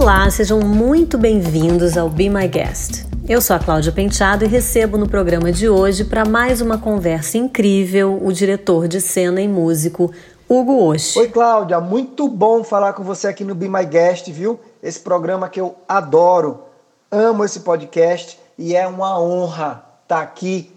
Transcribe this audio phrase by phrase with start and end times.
[0.00, 3.04] Olá, sejam muito bem-vindos ao Be My Guest.
[3.28, 7.36] Eu sou a Cláudia Penteado e recebo no programa de hoje para mais uma conversa
[7.36, 10.10] incrível o diretor de cena e músico
[10.48, 11.18] Hugo Osh.
[11.18, 14.58] Oi, Cláudia, muito bom falar com você aqui no Be My Guest, viu?
[14.82, 16.62] Esse programa que eu adoro,
[17.10, 20.72] amo esse podcast e é uma honra estar tá aqui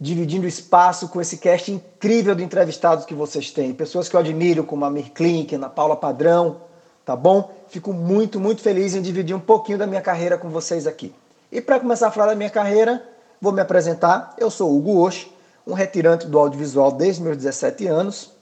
[0.00, 3.74] dividindo espaço com esse cast incrível de entrevistados que vocês têm.
[3.74, 6.69] Pessoas que eu admiro, como a Mir Klink, a Paula Padrão,
[7.04, 7.54] tá bom?
[7.68, 11.14] Fico muito, muito feliz em dividir um pouquinho da minha carreira com vocês aqui.
[11.50, 13.02] E para começar a falar da minha carreira,
[13.40, 14.34] vou me apresentar.
[14.38, 15.30] Eu sou Hugo Osh,
[15.66, 18.32] um retirante do audiovisual desde meus 17 anos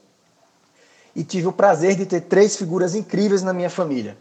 [1.15, 4.17] e tive o prazer de ter três figuras incríveis na minha família.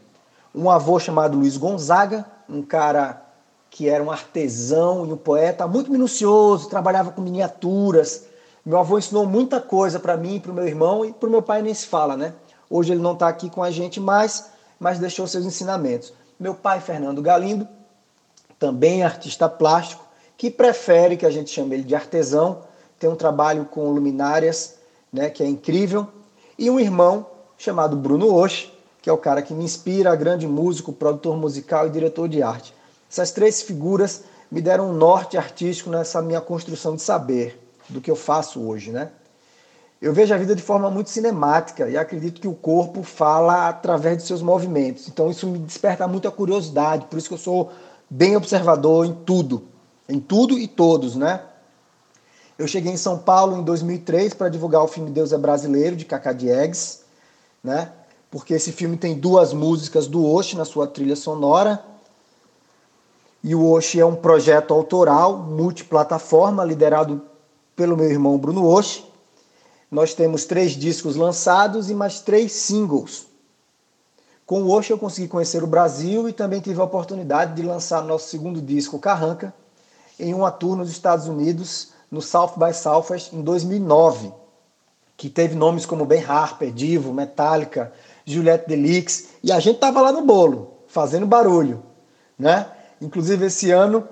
[0.55, 3.23] Um avô chamado Luiz Gonzaga, um cara
[3.71, 8.25] que era um artesão e um poeta muito minucioso, trabalhava com miniaturas.
[8.65, 11.43] Meu avô ensinou muita coisa para mim, para o meu irmão e para o meu
[11.43, 12.33] pai nem se fala, né?
[12.71, 16.13] Hoje ele não está aqui com a gente mais, mas deixou seus ensinamentos.
[16.39, 17.67] Meu pai, Fernando Galindo,
[18.59, 20.05] também artista plástico,
[20.37, 22.63] que prefere que a gente chame ele de artesão,
[22.99, 24.77] tem um trabalho com luminárias,
[25.13, 26.07] né, que é incrível,
[26.59, 30.93] e um irmão chamado Bruno Osh, que é o cara que me inspira, grande músico,
[30.93, 32.75] produtor musical e diretor de arte.
[33.11, 37.59] Essas três figuras me deram um norte artístico nessa minha construção de saber
[37.89, 39.11] do que eu faço hoje, né?
[40.01, 44.19] Eu vejo a vida de forma muito cinemática e acredito que o corpo fala através
[44.19, 45.09] de seus movimentos.
[45.09, 47.73] Então isso me desperta muita curiosidade, por isso que eu sou
[48.09, 49.65] bem observador em tudo,
[50.09, 51.43] em tudo e todos, né?
[52.57, 56.05] Eu cheguei em São Paulo em 2003 para divulgar o filme Deus é Brasileiro de
[56.05, 57.05] Cacá Diegues,
[57.63, 57.93] né?
[58.31, 61.83] Porque esse filme tem duas músicas do Osh na sua trilha sonora
[63.43, 67.23] e o Oshi é um projeto autoral, multiplataforma, liderado
[67.75, 69.08] pelo meu irmão Bruno Oshi.
[69.91, 73.27] Nós temos três discos lançados e mais três singles.
[74.45, 78.03] Com o Oshi eu consegui conhecer o Brasil e também tive a oportunidade de lançar
[78.03, 79.53] nosso segundo disco, Carranca,
[80.19, 84.33] em uma tour nos Estados Unidos, no South by Southwest, em 2009,
[85.17, 87.93] que teve nomes como Ben Harper, Divo, Metallica,
[88.25, 91.83] Juliette Delix, e a gente estava lá no bolo, fazendo barulho,
[92.39, 92.71] né?
[93.01, 94.09] Inclusive, esse ano,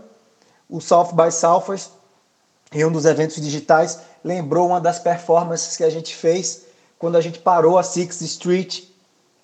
[0.69, 1.91] o South by Southwest,
[2.73, 6.67] em um dos eventos digitais, lembrou uma das performances que a gente fez
[6.99, 8.85] quando a gente parou a Sixth Street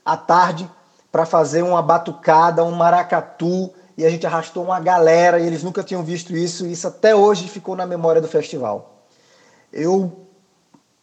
[0.05, 0.69] à tarde
[1.11, 5.83] para fazer uma batucada, um maracatu, e a gente arrastou uma galera e eles nunca
[5.83, 9.05] tinham visto isso, e isso até hoje ficou na memória do festival.
[9.71, 10.27] Eu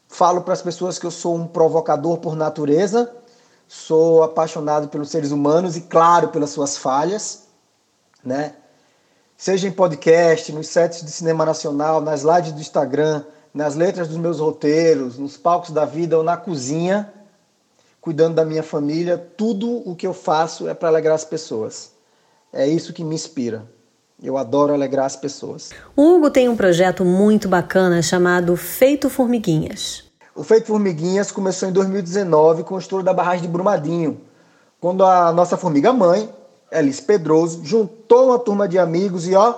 [0.08, 3.12] falo para as pessoas que eu sou um provocador por natureza,
[3.68, 7.50] sou apaixonado pelos seres humanos e, claro, pelas suas falhas
[8.24, 8.54] né?
[9.42, 13.24] Seja em podcast, nos sets de cinema nacional, nas lives do Instagram,
[13.54, 17.10] nas letras dos meus roteiros, nos palcos da vida ou na cozinha,
[18.02, 21.94] cuidando da minha família, tudo o que eu faço é para alegrar as pessoas.
[22.52, 23.64] É isso que me inspira.
[24.22, 25.70] Eu adoro alegrar as pessoas.
[25.96, 30.04] O Hugo tem um projeto muito bacana chamado Feito Formiguinhas.
[30.36, 34.20] O Feito Formiguinhas começou em 2019 com o estouro da barragem de Brumadinho,
[34.82, 36.30] quando a nossa formiga mãe,
[36.72, 39.56] Elis Pedroso, juntou uma turma de amigos e ó,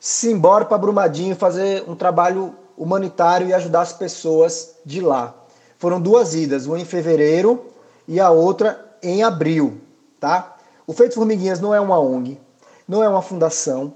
[0.00, 5.34] se embora para Brumadinho fazer um trabalho humanitário e ajudar as pessoas de lá.
[5.78, 7.66] Foram duas idas, uma em fevereiro
[8.08, 9.80] e a outra em abril,
[10.18, 10.56] tá?
[10.86, 12.40] O Feito Formiguinhas não é uma ONG,
[12.88, 13.94] não é uma fundação,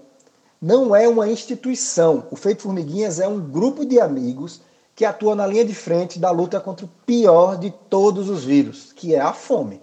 [0.60, 2.24] não é uma instituição.
[2.30, 4.60] O Feito Formiguinhas é um grupo de amigos
[4.94, 8.92] que atua na linha de frente da luta contra o pior de todos os vírus,
[8.92, 9.80] que é a fome.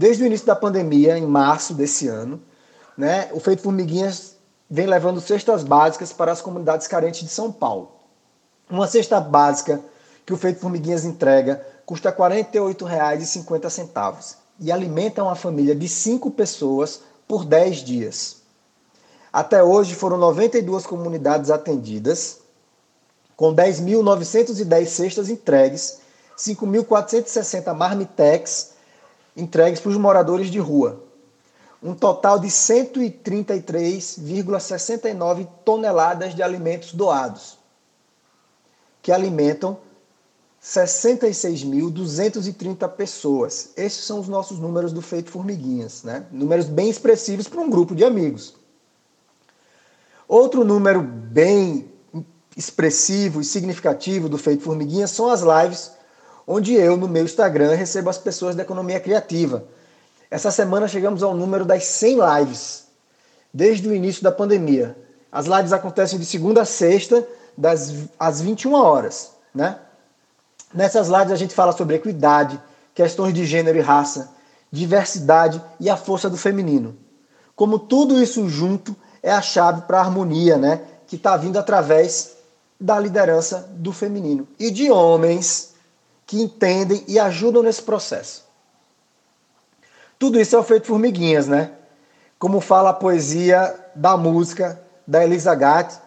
[0.00, 2.40] Desde o início da pandemia, em março desse ano,
[2.96, 4.34] né, o Feito Formiguinhas
[4.70, 7.92] vem levando cestas básicas para as comunidades carentes de São Paulo.
[8.70, 9.78] Uma cesta básica
[10.24, 17.02] que o Feito Formiguinhas entrega custa R$ 48,50 e alimenta uma família de 5 pessoas
[17.28, 18.36] por 10 dias.
[19.30, 22.38] Até hoje foram 92 comunidades atendidas,
[23.36, 25.98] com 10.910 cestas entregues,
[26.38, 28.79] 5.460 marmitex
[29.36, 31.04] entregues para os moradores de rua.
[31.82, 37.56] Um total de 133,69 toneladas de alimentos doados,
[39.00, 39.78] que alimentam
[40.62, 43.70] 66.230 pessoas.
[43.76, 46.26] Esses são os nossos números do Feito Formiguinhas, né?
[46.30, 48.54] Números bem expressivos para um grupo de amigos.
[50.28, 51.90] Outro número bem
[52.54, 55.92] expressivo e significativo do Feito Formiguinhas são as lives
[56.46, 59.64] onde eu, no meu Instagram, recebo as pessoas da economia criativa.
[60.30, 62.84] Essa semana chegamos ao número das 100 lives,
[63.52, 64.96] desde o início da pandemia.
[65.30, 67.26] As lives acontecem de segunda a sexta,
[67.56, 69.32] das, às 21 horas.
[69.54, 69.76] Né?
[70.72, 72.60] Nessas lives a gente fala sobre equidade,
[72.94, 74.30] questões de gênero e raça,
[74.70, 76.96] diversidade e a força do feminino.
[77.56, 80.80] Como tudo isso junto é a chave para a harmonia, né?
[81.06, 82.36] Que está vindo através
[82.80, 85.74] da liderança do feminino e de homens
[86.30, 88.44] que entendem e ajudam nesse processo.
[90.16, 91.72] Tudo isso é feito formiguinhas, né?
[92.38, 95.98] Como fala a poesia da música da Elisa Gatti,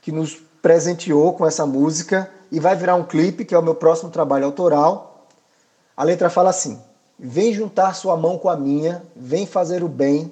[0.00, 3.74] que nos presenteou com essa música e vai virar um clipe, que é o meu
[3.74, 5.26] próximo trabalho autoral.
[5.96, 6.78] A letra fala assim:
[7.18, 10.30] Vem juntar sua mão com a minha, vem fazer o bem,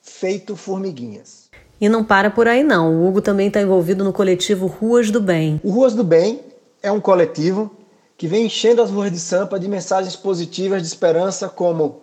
[0.00, 1.50] feito formiguinhas.
[1.80, 2.94] E não para por aí não.
[2.94, 5.60] O Hugo também está envolvido no coletivo Ruas do Bem.
[5.64, 6.40] O Ruas do Bem
[6.80, 7.68] é um coletivo
[8.16, 12.02] que vem enchendo as ruas de Sampa de mensagens positivas de esperança, como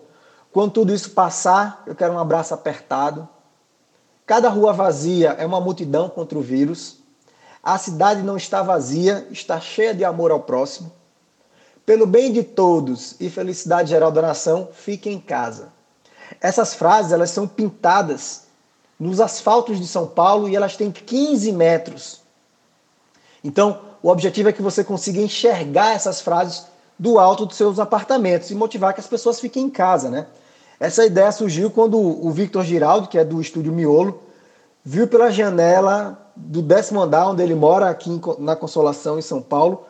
[0.52, 3.28] quando tudo isso passar, eu quero um abraço apertado.
[4.24, 6.98] Cada rua vazia é uma multidão contra o vírus.
[7.60, 10.92] A cidade não está vazia, está cheia de amor ao próximo.
[11.84, 15.72] Pelo bem de todos e felicidade geral da nação, fique em casa.
[16.40, 18.44] Essas frases elas são pintadas
[18.98, 22.22] nos asfaltos de São Paulo e elas têm 15 metros.
[23.42, 26.66] Então, o objetivo é que você consiga enxergar essas frases
[26.98, 30.26] do alto dos seus apartamentos e motivar que as pessoas fiquem em casa, né?
[30.78, 34.20] Essa ideia surgiu quando o Victor Giraldo, que é do estúdio Miolo,
[34.84, 39.86] viu pela janela do décimo andar onde ele mora, aqui na Consolação, em São Paulo,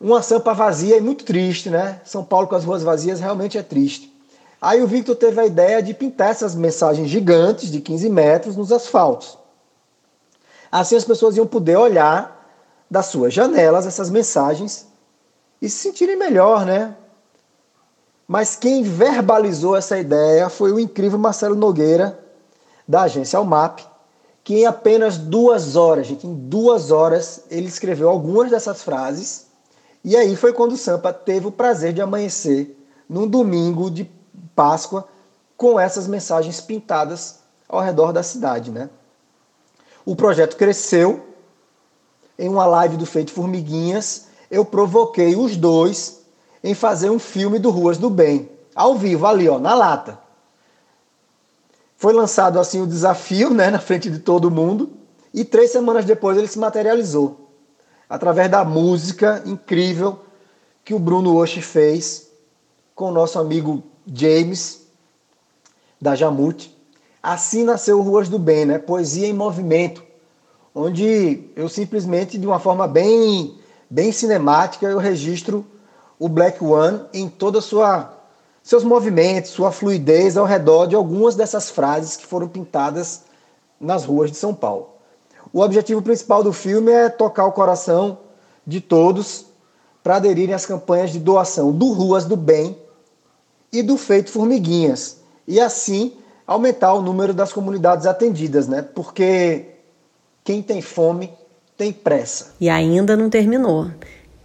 [0.00, 2.00] uma sampa vazia e muito triste, né?
[2.04, 4.12] São Paulo com as ruas vazias realmente é triste.
[4.60, 8.72] Aí o Victor teve a ideia de pintar essas mensagens gigantes de 15 metros nos
[8.72, 9.38] asfaltos.
[10.72, 12.35] Assim as pessoas iam poder olhar
[12.90, 14.86] das suas janelas essas mensagens
[15.60, 16.96] e se sentirem melhor, né?
[18.26, 22.18] Mas quem verbalizou essa ideia foi o incrível Marcelo Nogueira,
[22.86, 23.80] da agência Almap,
[24.42, 29.46] que em apenas duas horas, gente, em duas horas, ele escreveu algumas dessas frases.
[30.04, 32.76] E aí foi quando o Sampa teve o prazer de amanhecer
[33.08, 34.08] num domingo de
[34.54, 35.08] Páscoa
[35.56, 38.88] com essas mensagens pintadas ao redor da cidade, né?
[40.04, 41.26] O projeto cresceu.
[42.38, 46.20] Em uma live do Feito Formiguinhas, eu provoquei os dois
[46.62, 50.18] em fazer um filme do Ruas do Bem, ao vivo, ali, ó, na lata.
[51.96, 54.90] Foi lançado assim o desafio, né, na frente de todo mundo,
[55.32, 57.46] e três semanas depois ele se materializou
[58.08, 60.20] através da música incrível
[60.84, 62.30] que o Bruno Oshi fez
[62.94, 64.86] com o nosso amigo James,
[66.00, 66.76] da Jamute.
[67.22, 68.78] Assim nasceu Ruas do Bem, né?
[68.78, 70.02] Poesia em movimento,
[70.78, 73.56] onde eu simplesmente, de uma forma bem,
[73.88, 75.64] bem cinemática, eu registro
[76.18, 78.12] o Black One em toda sua
[78.62, 83.22] seus movimentos, sua fluidez ao redor de algumas dessas frases que foram pintadas
[83.80, 84.88] nas ruas de São Paulo.
[85.52, 88.18] O objetivo principal do filme é tocar o coração
[88.66, 89.46] de todos
[90.02, 92.76] para aderirem às campanhas de doação do Ruas do Bem
[93.72, 95.18] e do Feito Formiguinhas.
[95.46, 96.14] E assim
[96.44, 98.82] aumentar o número das comunidades atendidas, né?
[98.82, 99.75] Porque
[100.46, 101.32] quem tem fome
[101.76, 102.54] tem pressa.
[102.60, 103.90] E ainda não terminou.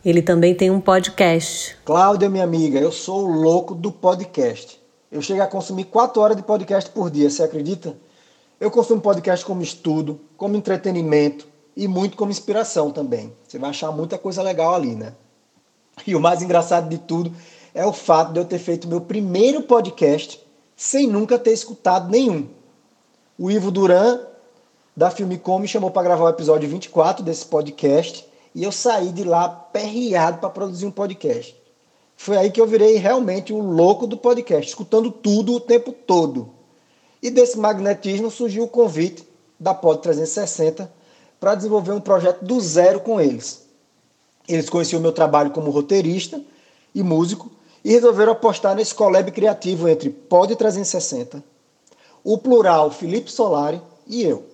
[0.03, 1.77] Ele também tem um podcast.
[1.86, 4.81] Cláudia, minha amiga, eu sou o louco do podcast.
[5.12, 7.95] Eu chego a consumir quatro horas de podcast por dia, você acredita?
[8.59, 13.31] Eu consumo podcast como estudo, como entretenimento e muito como inspiração também.
[13.47, 15.14] Você vai achar muita coisa legal ali, né?
[16.07, 17.31] E o mais engraçado de tudo
[17.75, 20.44] é o fato de eu ter feito meu primeiro podcast
[20.75, 22.47] sem nunca ter escutado nenhum.
[23.37, 24.31] O Ivo Duran,
[24.95, 29.24] da Filmicom, me chamou para gravar o episódio 24 desse podcast e eu saí de
[29.24, 31.56] lá perreado para produzir um podcast.
[32.18, 36.50] Foi aí que eu virei realmente o louco do podcast, escutando tudo o tempo todo.
[37.24, 39.28] E desse magnetismo surgiu o convite
[39.60, 40.92] da Pod 360
[41.40, 43.66] para desenvolver um projeto do zero com eles.
[44.48, 46.42] Eles conheciam o meu trabalho como roteirista
[46.94, 47.50] e músico
[47.83, 51.44] e resolveram apostar nesse collab criativo entre Pod 360,
[52.24, 54.50] o plural Felipe Solari e eu.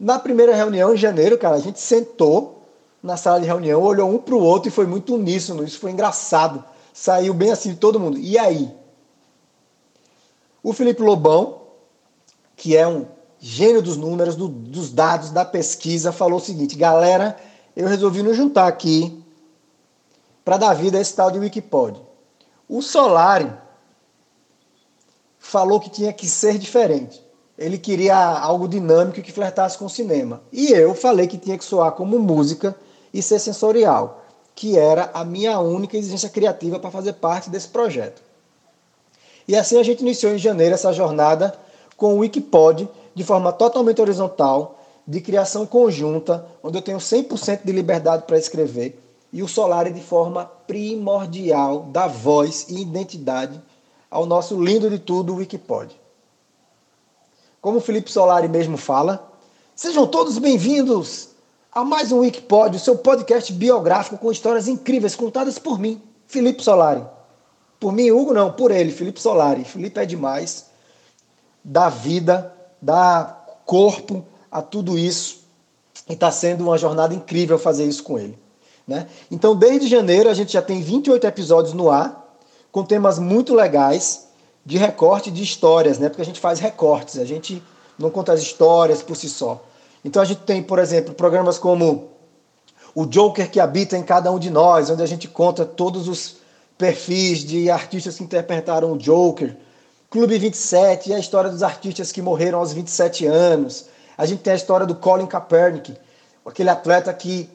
[0.00, 2.62] Na primeira reunião, em janeiro, cara, a gente sentou
[3.02, 5.62] na sala de reunião, olhou um para o outro e foi muito uníssono.
[5.62, 6.64] Isso foi engraçado.
[6.90, 8.16] Saiu bem assim todo mundo.
[8.16, 8.74] E aí?
[10.62, 11.60] O Felipe Lobão,
[12.56, 17.36] que é um gênio dos números, do, dos dados, da pesquisa, falou o seguinte: galera,
[17.76, 19.22] eu resolvi nos juntar aqui
[20.42, 22.00] para dar vida a esse tal de Wikipod.
[22.66, 23.52] O Solari
[25.38, 27.22] falou que tinha que ser diferente.
[27.60, 30.40] Ele queria algo dinâmico que flertasse com o cinema.
[30.50, 32.74] E eu falei que tinha que soar como música
[33.12, 34.24] e ser sensorial,
[34.54, 38.22] que era a minha única exigência criativa para fazer parte desse projeto.
[39.46, 41.54] E assim a gente iniciou em janeiro essa jornada
[41.98, 47.72] com o Wikipod de forma totalmente horizontal, de criação conjunta, onde eu tenho 100% de
[47.72, 48.98] liberdade para escrever
[49.32, 53.60] e o Solari de forma primordial da voz e identidade
[54.10, 55.99] ao nosso lindo de tudo Wikipod.
[57.60, 59.30] Como o Felipe Solari mesmo fala,
[59.76, 61.28] sejam todos bem-vindos
[61.70, 66.64] a mais um Wikipod, o seu podcast biográfico com histórias incríveis contadas por mim, Felipe
[66.64, 67.04] Solari.
[67.78, 69.64] Por mim, Hugo não, por ele, Felipe Solari.
[69.64, 70.70] Felipe é demais,
[71.62, 72.50] dá vida,
[72.80, 75.44] dá corpo a tudo isso
[76.08, 78.38] e está sendo uma jornada incrível fazer isso com ele.
[78.88, 79.06] Né?
[79.30, 82.38] Então, desde janeiro, a gente já tem 28 episódios no ar,
[82.72, 84.29] com temas muito legais
[84.70, 86.08] de recorte de histórias, né?
[86.08, 87.60] porque a gente faz recortes, a gente
[87.98, 89.64] não conta as histórias por si só.
[90.04, 92.10] Então, a gente tem, por exemplo, programas como
[92.94, 96.36] O Joker que Habita em Cada Um de Nós, onde a gente conta todos os
[96.78, 99.56] perfis de artistas que interpretaram o Joker.
[100.08, 103.86] Clube 27, a história dos artistas que morreram aos 27 anos.
[104.16, 105.96] A gente tem a história do Colin Kaepernick,
[106.46, 107.50] aquele atleta que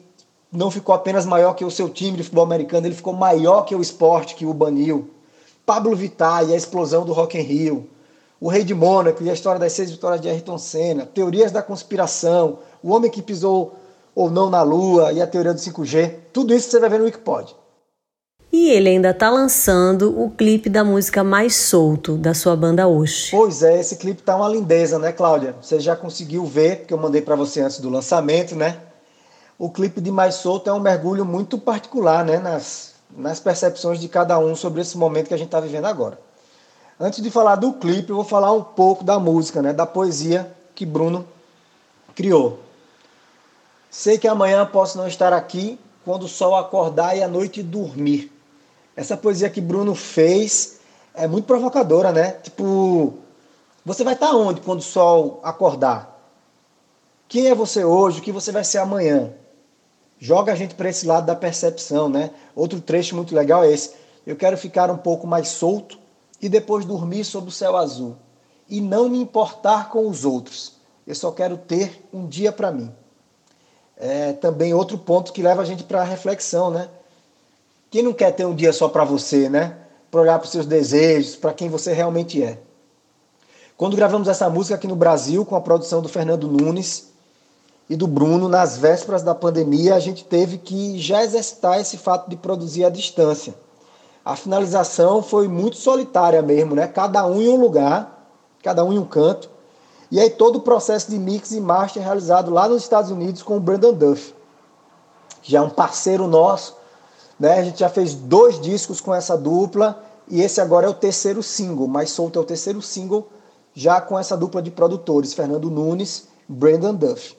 [0.52, 3.74] não ficou apenas maior que o seu time de futebol americano, ele ficou maior que
[3.74, 5.15] o esporte que o baniu.
[5.66, 7.90] Pablo Vittar e a explosão do Rock in Rio.
[8.40, 11.04] O Rei de Mônaco e a história das seis vitórias de Ayrton Senna.
[11.04, 12.60] Teorias da conspiração.
[12.80, 13.74] O homem que pisou
[14.14, 16.14] ou não na Lua e a teoria do 5G.
[16.32, 17.54] Tudo isso você vai ver no Wikipod.
[18.52, 23.32] E ele ainda está lançando o clipe da música Mais Solto, da sua banda Oxe.
[23.32, 25.56] Pois é, esse clipe tá uma lindeza, né, Cláudia?
[25.60, 28.78] Você já conseguiu ver, porque eu mandei para você antes do lançamento, né?
[29.58, 34.08] O clipe de Mais Solto é um mergulho muito particular, né, nas, nas percepções de
[34.08, 36.18] cada um sobre esse momento que a gente está vivendo agora.
[37.00, 40.54] Antes de falar do clipe, eu vou falar um pouco da música, né, da poesia
[40.74, 41.26] que Bruno
[42.14, 42.60] criou.
[43.90, 48.32] Sei que amanhã posso não estar aqui quando o sol acordar e a noite dormir.
[48.94, 50.78] Essa poesia que Bruno fez
[51.14, 52.32] é muito provocadora, né?
[52.42, 53.14] Tipo,
[53.84, 56.18] você vai estar onde quando o sol acordar?
[57.28, 58.20] Quem é você hoje?
[58.20, 59.32] O que você vai ser amanhã?
[60.18, 62.30] Joga a gente para esse lado da percepção, né?
[62.54, 63.92] Outro trecho muito legal é esse.
[64.26, 65.98] Eu quero ficar um pouco mais solto
[66.40, 68.16] e depois dormir sob o céu azul
[68.68, 70.74] e não me importar com os outros.
[71.06, 72.92] Eu só quero ter um dia para mim.
[73.96, 76.88] É também outro ponto que leva a gente para a reflexão, né?
[77.90, 79.78] Quem não quer ter um dia só para você, né?
[80.10, 82.58] Para olhar para os seus desejos, para quem você realmente é.
[83.76, 87.12] Quando gravamos essa música aqui no Brasil, com a produção do Fernando Nunes
[87.88, 92.28] e do Bruno, nas vésperas da pandemia, a gente teve que já exercitar esse fato
[92.28, 93.54] de produzir à distância.
[94.24, 96.88] A finalização foi muito solitária mesmo, né?
[96.88, 98.28] Cada um em um lugar,
[98.62, 99.48] cada um em um canto.
[100.10, 103.56] E aí todo o processo de mix e master realizado lá nos Estados Unidos com
[103.56, 104.34] o Brandon Duff,
[105.42, 106.76] que já é um parceiro nosso
[107.38, 107.58] né?
[107.58, 111.42] A gente já fez dois discos com essa dupla e esse agora é o terceiro
[111.42, 111.86] single.
[111.86, 113.28] Mais Solto é o terceiro single
[113.74, 117.36] já com essa dupla de produtores, Fernando Nunes Brandon Duff.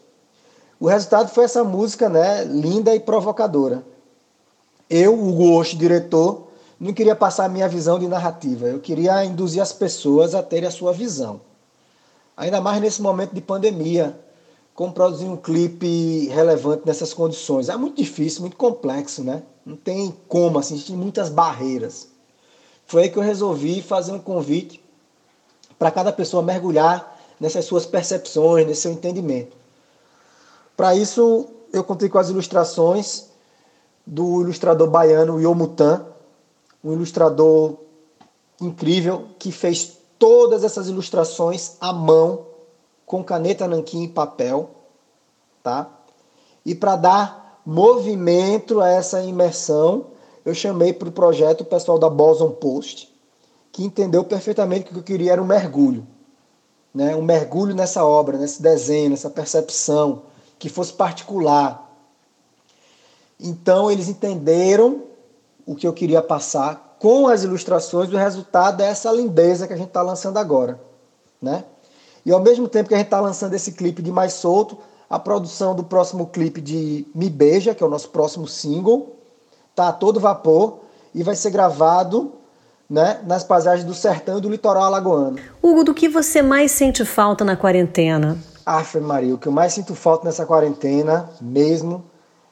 [0.80, 3.84] O resultado foi essa música né, linda e provocadora.
[4.90, 6.48] Eu, o Ghost, diretor,
[6.80, 8.68] não queria passar a minha visão de narrativa.
[8.68, 11.42] Eu queria induzir as pessoas a terem a sua visão.
[12.36, 14.18] Ainda mais nesse momento de pandemia,
[14.76, 17.68] como produzir um clipe relevante nessas condições.
[17.68, 19.42] É muito difícil, muito complexo, né?
[19.66, 22.08] Não tem como, assim, tem muitas barreiras.
[22.86, 24.80] Foi aí que eu resolvi fazer um convite
[25.80, 29.58] para cada pessoa mergulhar nessas suas percepções, nesse seu entendimento.
[30.78, 33.30] Para isso, eu contei com as ilustrações
[34.06, 36.06] do ilustrador baiano Yomutan,
[36.84, 37.78] um ilustrador
[38.62, 42.46] incrível que fez todas essas ilustrações à mão
[43.08, 44.70] com caneta nanquim e papel,
[45.64, 45.90] tá?
[46.64, 50.08] E para dar movimento a essa imersão,
[50.46, 53.12] eu chamei para o projeto o pessoal da Boson Post,
[53.72, 56.06] que entendeu perfeitamente que o que eu queria era um mergulho,
[56.94, 57.16] né?
[57.16, 60.22] Um mergulho nessa obra, nesse desenho, nessa percepção,
[60.58, 61.88] que fosse particular.
[63.40, 65.04] Então eles entenderam
[65.66, 69.78] o que eu queria passar com as ilustrações, o resultado é essa lindeza que a
[69.78, 70.80] gente está lançando agora,
[71.42, 71.64] né?
[72.26, 74.78] E ao mesmo tempo que a gente está lançando esse clipe de Mais Solto,
[75.10, 79.16] a produção do próximo clipe de Me Beija, que é o nosso próximo single,
[79.76, 80.80] tá a todo vapor
[81.14, 82.34] e vai ser gravado
[82.90, 85.38] né, nas paisagens do sertão e do litoral alagoano.
[85.62, 88.38] Hugo, do que você mais sente falta na quarentena?
[88.68, 92.04] Aff, Maria, o que eu mais sinto falta nessa quarentena mesmo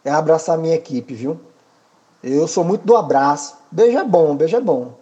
[0.04, 1.40] é abraçar minha equipe, viu?
[2.24, 3.56] Eu sou muito do abraço.
[3.70, 4.94] Beijo é bom, beijo é bom.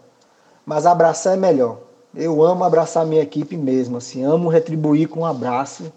[0.65, 1.77] Mas abraçar é melhor
[2.15, 5.91] eu amo abraçar minha equipe mesmo, assim, amo retribuir com um abraço,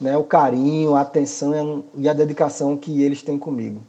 [0.00, 3.80] né, o carinho, a atenção e a dedicação que eles têm comigo.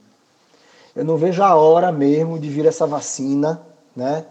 [0.96, 3.62] Eu não vejo a hora mesmo de vir essa vacina,
[3.96, 4.26] né,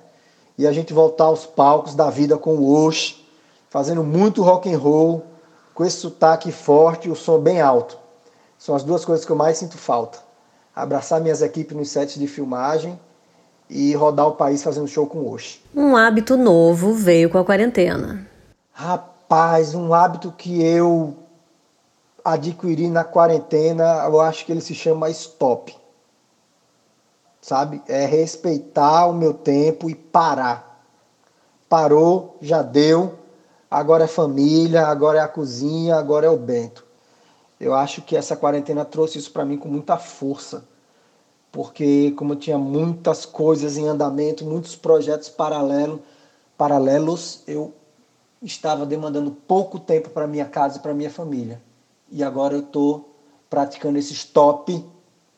[0.57, 3.23] e a gente voltar aos palcos da vida com o Osh,
[3.69, 5.23] fazendo muito rock and roll,
[5.75, 7.99] com esse sotaque forte e o som bem alto.
[8.59, 10.19] São as duas coisas que eu mais sinto falta.
[10.75, 12.99] Abraçar minhas equipes nos sets de filmagem
[13.69, 15.61] e rodar o país fazendo show com Osh.
[15.75, 18.27] Um hábito novo veio com a quarentena.
[18.73, 21.17] Rapaz, um hábito que eu
[22.25, 25.77] adquiri na quarentena, eu acho que ele se chama stop.
[27.41, 27.83] Sabe?
[27.89, 30.85] É respeitar o meu tempo e parar.
[31.69, 33.19] Parou, já deu.
[33.73, 36.85] Agora é família, agora é a cozinha, agora é o Bento.
[37.59, 40.65] Eu acho que essa quarentena trouxe isso para mim com muita força
[41.53, 46.01] porque como eu tinha muitas coisas em andamento, muitos projetos paralelo,
[46.57, 47.75] paralelos, eu
[48.41, 51.61] estava demandando pouco tempo para minha casa e para minha família.
[52.11, 53.15] E agora eu estou
[53.51, 54.83] praticando esse stop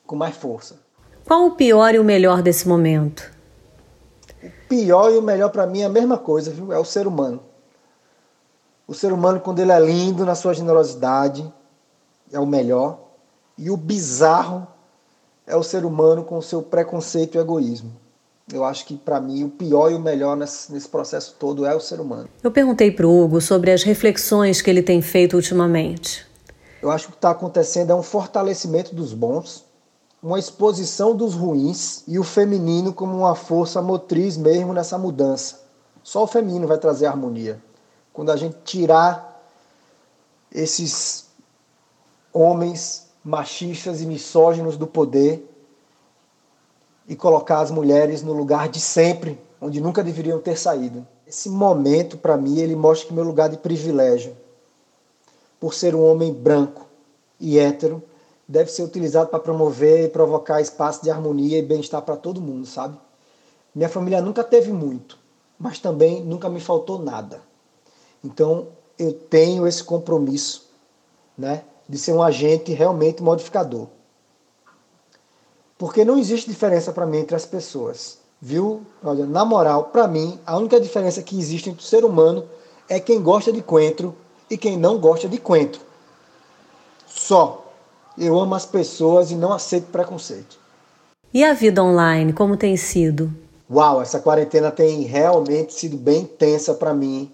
[0.06, 0.78] com mais força.
[1.26, 3.32] Qual o pior e o melhor desse momento?
[4.42, 6.72] O pior e o melhor para mim é a mesma coisa, viu?
[6.72, 7.40] É o ser humano.
[8.86, 11.50] O ser humano, quando ele é lindo na sua generosidade,
[12.32, 12.98] é o melhor.
[13.56, 14.66] E o bizarro
[15.46, 17.92] é o ser humano com o seu preconceito e egoísmo.
[18.52, 21.74] Eu acho que, para mim, o pior e o melhor nesse, nesse processo todo é
[21.74, 22.28] o ser humano.
[22.42, 26.26] Eu perguntei para o Hugo sobre as reflexões que ele tem feito ultimamente.
[26.82, 29.64] Eu acho que o que está acontecendo é um fortalecimento dos bons,
[30.22, 35.60] uma exposição dos ruins e o feminino como uma força motriz mesmo nessa mudança.
[36.02, 37.58] Só o feminino vai trazer harmonia.
[38.14, 39.44] Quando a gente tirar
[40.50, 41.26] esses
[42.32, 45.50] homens machistas e misóginos do poder
[47.08, 51.04] e colocar as mulheres no lugar de sempre, onde nunca deveriam ter saído.
[51.26, 54.36] Esse momento, para mim, ele mostra que meu lugar de privilégio,
[55.58, 56.86] por ser um homem branco
[57.40, 58.00] e hétero,
[58.46, 62.64] deve ser utilizado para promover e provocar espaço de harmonia e bem-estar para todo mundo,
[62.64, 62.96] sabe?
[63.74, 65.18] Minha família nunca teve muito,
[65.58, 67.42] mas também nunca me faltou nada.
[68.24, 70.70] Então, eu tenho esse compromisso,
[71.36, 71.62] né?
[71.88, 73.88] de ser um agente realmente modificador.
[75.76, 78.18] Porque não existe diferença para mim entre as pessoas.
[78.40, 78.82] Viu?
[79.02, 82.44] Olha, na moral, para mim, a única diferença que existe entre o ser humano
[82.88, 84.14] é quem gosta de coentro
[84.48, 85.80] e quem não gosta de coentro.
[87.06, 87.60] Só.
[88.16, 90.56] Eu amo as pessoas e não aceito preconceito.
[91.32, 93.32] E a vida online, como tem sido?
[93.68, 97.32] Uau, essa quarentena tem realmente sido bem intensa para mim,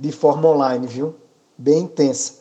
[0.00, 1.14] de forma online, viu?
[1.58, 2.34] Bem intensa.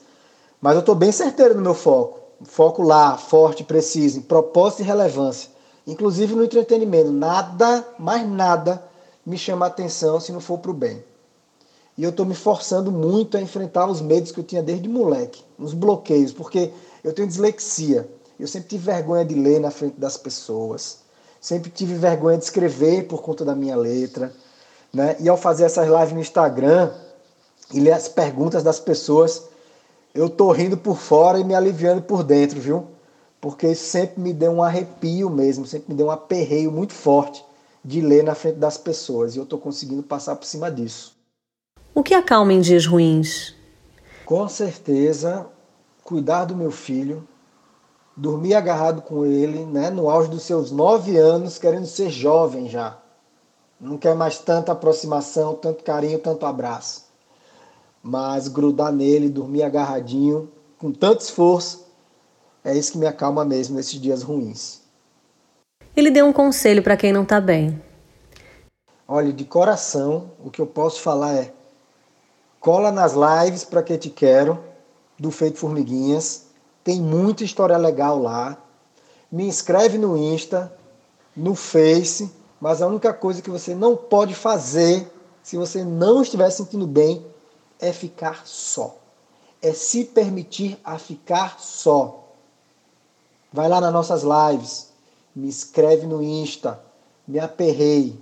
[0.61, 2.19] Mas eu estou bem certeiro no meu foco.
[2.43, 5.49] Foco lá, forte, preciso, em propósito e relevância.
[5.85, 7.11] Inclusive no entretenimento.
[7.11, 8.81] Nada, mais nada,
[9.25, 11.03] me chama atenção se não for para o bem.
[11.97, 15.43] E eu estou me forçando muito a enfrentar os medos que eu tinha desde moleque,
[15.57, 16.71] os bloqueios, porque
[17.03, 18.09] eu tenho dislexia.
[18.39, 20.99] Eu sempre tive vergonha de ler na frente das pessoas.
[21.41, 24.33] Sempre tive vergonha de escrever por conta da minha letra.
[24.93, 25.17] Né?
[25.19, 26.89] E ao fazer essas lives no Instagram
[27.73, 29.47] e ler as perguntas das pessoas,
[30.13, 32.87] eu tô rindo por fora e me aliviando por dentro, viu?
[33.39, 37.45] Porque sempre me deu um arrepio mesmo, sempre me deu um aperreio muito forte
[37.85, 39.35] de ler na frente das pessoas.
[39.35, 41.15] E eu tô conseguindo passar por cima disso.
[41.93, 43.55] O que acalma em dias ruins?
[44.25, 45.45] Com certeza,
[46.03, 47.27] cuidar do meu filho,
[48.15, 52.97] dormir agarrado com ele, né, no auge dos seus nove anos, querendo ser jovem já.
[53.79, 57.08] Não quer mais tanta aproximação, tanto carinho, tanto abraço
[58.01, 61.87] mas grudar nele, dormir agarradinho, com tanto esforço,
[62.63, 64.81] é isso que me acalma mesmo nesses dias ruins.
[65.95, 67.81] Ele deu um conselho para quem não está bem.
[69.07, 71.53] Olha, de coração, o que eu posso falar é:
[72.59, 74.59] cola nas lives para que te quero,
[75.17, 76.47] do Feito Formiguinhas.
[76.83, 78.57] Tem muita história legal lá.
[79.31, 80.71] Me inscreve no Insta,
[81.35, 85.11] no Face, mas a única coisa que você não pode fazer
[85.43, 87.25] se você não estiver sentindo bem
[87.79, 88.97] é ficar só.
[89.61, 92.33] É se permitir a ficar só.
[93.51, 94.89] Vai lá nas nossas lives,
[95.35, 96.79] me escreve no Insta,
[97.27, 98.15] me aperrei.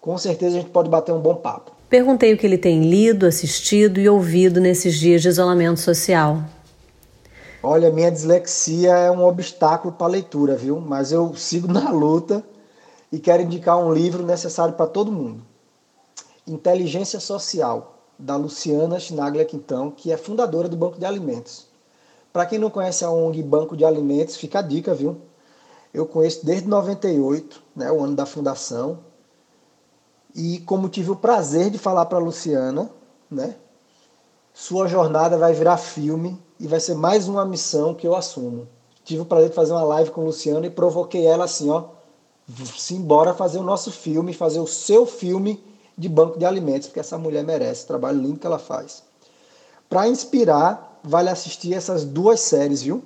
[0.00, 1.72] Com certeza a gente pode bater um bom papo.
[1.88, 6.44] Perguntei o que ele tem lido, assistido e ouvido nesses dias de isolamento social.
[7.62, 10.80] Olha, minha dislexia é um obstáculo para a leitura, viu?
[10.80, 12.44] Mas eu sigo na luta
[13.10, 15.42] e quero indicar um livro necessário para todo mundo.
[16.46, 21.66] Inteligência Social, da Luciana Schnaglia Quintão, que é fundadora do Banco de Alimentos.
[22.32, 25.16] Para quem não conhece a ONG Banco de Alimentos, fica a dica, viu?
[25.94, 28.98] Eu conheço desde 98, né, o ano da fundação.
[30.34, 32.90] E como tive o prazer de falar para a Luciana,
[33.30, 33.56] né,
[34.52, 38.68] sua jornada vai virar filme e vai ser mais uma missão que eu assumo.
[39.04, 41.84] Tive o prazer de fazer uma live com a Luciana e provoquei ela assim, ó,
[42.76, 45.62] se embora fazer o nosso filme, fazer o seu filme
[45.98, 49.02] de banco de alimentos, porque essa mulher merece, o trabalho lindo que ela faz.
[49.88, 53.02] Para inspirar, vale assistir essas duas séries, viu?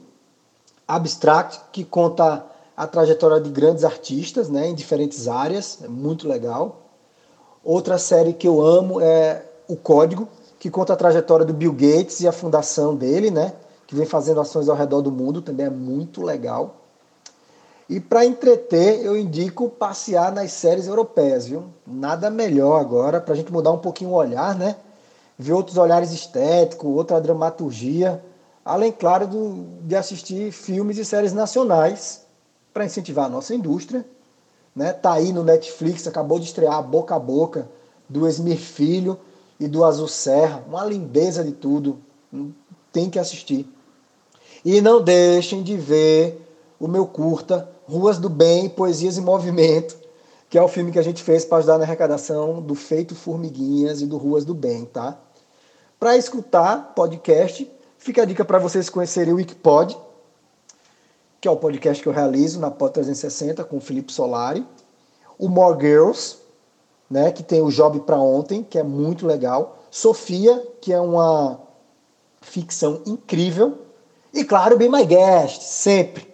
[0.86, 2.44] Abstract, que conta
[2.76, 6.82] a trajetória de grandes artistas né, em diferentes áreas, é muito legal.
[7.64, 10.28] Outra série que eu amo é O Código,
[10.58, 13.54] que conta a trajetória do Bill Gates e a fundação dele, né,
[13.86, 16.81] que vem fazendo ações ao redor do mundo, também é muito legal.
[17.92, 21.64] E para entreter, eu indico passear nas séries europeias, viu?
[21.86, 24.76] Nada melhor agora para a gente mudar um pouquinho o olhar, né?
[25.38, 28.24] Ver outros olhares estéticos, outra dramaturgia,
[28.64, 32.24] além, claro, do, de assistir filmes e séries nacionais
[32.72, 34.06] para incentivar a nossa indústria.
[34.74, 34.94] Né?
[34.94, 37.68] Tá aí no Netflix, acabou de estrear Boca a Boca,
[38.08, 39.20] do Esmir Filho
[39.60, 41.98] e do Azul Serra, uma lindeza de tudo,
[42.90, 43.70] tem que assistir.
[44.64, 46.40] E não deixem de ver
[46.80, 49.96] o meu curta Ruas do Bem, Poesias em Movimento,
[50.48, 54.00] que é o filme que a gente fez para ajudar na arrecadação do Feito Formiguinhas
[54.00, 55.18] e do Ruas do Bem, tá?
[55.98, 59.96] Para escutar podcast, fica a dica para vocês conhecerem o Wikipod,
[61.40, 64.66] que é o podcast que eu realizo na Pod 360 com o Felipe Solari.
[65.38, 66.36] O More Girls,
[67.10, 69.78] né, que tem o Job para Ontem, que é muito legal.
[69.90, 71.60] Sofia, que é uma
[72.40, 73.78] ficção incrível.
[74.32, 76.31] E claro, Be My Guest, sempre.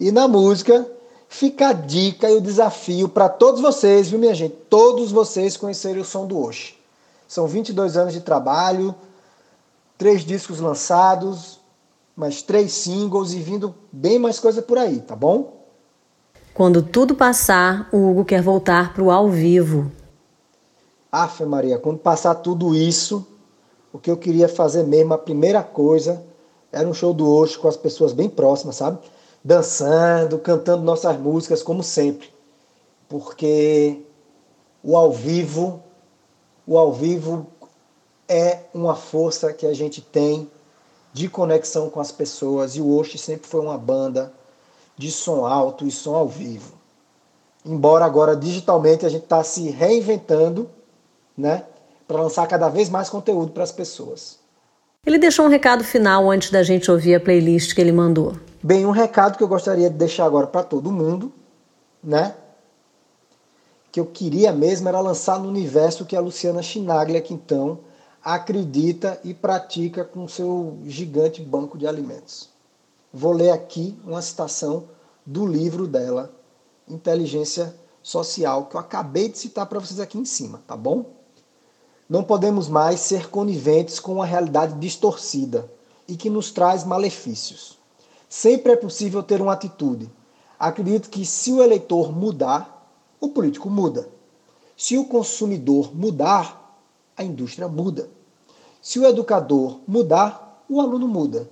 [0.00, 0.86] E na música,
[1.28, 4.54] fica a dica e o desafio para todos vocês, viu, minha gente?
[4.70, 6.74] Todos vocês conhecerem o som do Oxe.
[7.26, 8.94] São 22 anos de trabalho,
[9.98, 11.58] três discos lançados,
[12.16, 15.58] mais três singles e vindo bem mais coisa por aí, tá bom?
[16.54, 19.92] Quando tudo passar, o Hugo quer voltar pro ao vivo.
[21.10, 23.26] Afe Maria, quando passar tudo isso,
[23.92, 26.22] o que eu queria fazer mesmo, a primeira coisa,
[26.72, 28.98] era um show do Oxo com as pessoas bem próximas, sabe?
[29.42, 32.28] Dançando, cantando nossas músicas, como sempre.
[33.08, 34.02] Porque
[34.82, 35.82] o ao vivo,
[36.66, 37.46] o ao vivo
[38.28, 40.50] é uma força que a gente tem
[41.12, 44.32] de conexão com as pessoas e o Osh sempre foi uma banda
[44.96, 46.74] de som alto e som ao vivo.
[47.64, 50.68] Embora agora digitalmente a gente está se reinventando,
[51.36, 51.64] né,
[52.06, 54.37] para lançar cada vez mais conteúdo para as pessoas.
[55.08, 58.36] Ele deixou um recado final antes da gente ouvir a playlist que ele mandou.
[58.62, 61.32] Bem, um recado que eu gostaria de deixar agora para todo mundo,
[62.04, 62.34] né?
[63.90, 67.78] Que eu queria mesmo era lançar no universo que a Luciana Chinaglia então
[68.22, 72.50] acredita e pratica com seu gigante banco de alimentos.
[73.10, 74.90] Vou ler aqui uma citação
[75.24, 76.30] do livro dela,
[76.86, 81.06] Inteligência Social, que eu acabei de citar para vocês aqui em cima, tá bom?
[82.08, 85.70] Não podemos mais ser coniventes com uma realidade distorcida
[86.06, 87.78] e que nos traz malefícios.
[88.28, 90.10] Sempre é possível ter uma atitude.
[90.58, 92.90] Acredito que se o eleitor mudar,
[93.20, 94.08] o político muda.
[94.76, 96.80] Se o consumidor mudar,
[97.16, 98.08] a indústria muda.
[98.80, 101.50] Se o educador mudar, o aluno muda.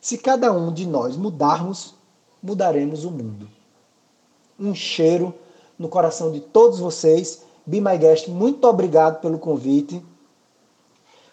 [0.00, 1.94] Se cada um de nós mudarmos,
[2.42, 3.48] mudaremos o mundo.
[4.58, 5.34] Um cheiro
[5.78, 7.42] no coração de todos vocês.
[7.68, 10.02] Be My Guest, muito obrigado pelo convite.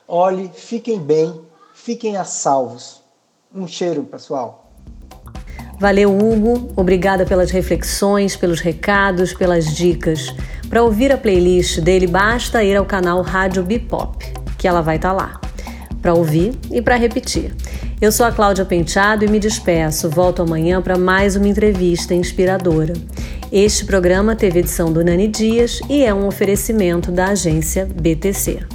[0.06, 1.34] Olhe, fiquem bem,
[1.74, 3.02] fiquem a salvos.
[3.54, 4.70] Um cheiro, pessoal.
[5.80, 6.74] Valeu, Hugo.
[6.76, 10.36] Obrigada pelas reflexões, pelos recados, pelas dicas.
[10.70, 14.18] Para ouvir a playlist dele, basta ir ao canal Rádio Bipop,
[14.58, 15.42] que ela vai estar tá lá,
[16.02, 17.56] para ouvir e para repetir.
[18.02, 20.10] Eu sou a Cláudia Penteado e me despeço.
[20.10, 22.94] Volto amanhã para mais uma entrevista inspiradora.
[23.50, 28.75] Este programa teve edição do Nani Dias e é um oferecimento da agência BTC.